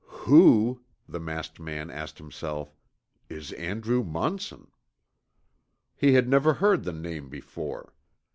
"Who," 0.23 0.81
the 1.07 1.19
masked 1.19 1.59
man 1.59 1.91
asked 1.91 2.17
himself, 2.17 2.75
"is 3.29 3.51
Andrew 3.51 4.03
Munson?" 4.03 4.71
He 5.95 6.13
had 6.13 6.27
never 6.27 6.55
heard 6.55 6.85
the 6.85 6.91
name 6.91 7.29
before. 7.29 7.93